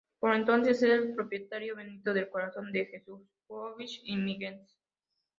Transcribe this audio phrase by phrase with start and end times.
[0.19, 4.75] Por entonces es el propietario Benito del Corazón de Jesús Bosch y Miguens.